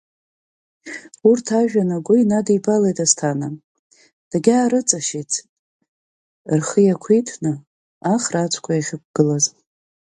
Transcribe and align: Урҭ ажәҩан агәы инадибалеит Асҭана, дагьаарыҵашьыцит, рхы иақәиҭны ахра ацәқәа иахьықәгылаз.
Урҭ 1.29 1.45
ажәҩан 1.59 1.89
агәы 1.97 2.15
инадибалеит 2.21 2.97
Асҭана, 3.05 3.47
дагьаарыҵашьыцит, 4.29 5.31
рхы 6.57 6.79
иақәиҭны 6.83 7.51
ахра 8.13 8.39
ацәқәа 8.43 8.73
иахьықәгылаз. 8.75 9.45